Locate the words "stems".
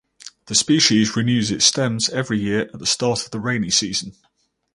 1.65-2.09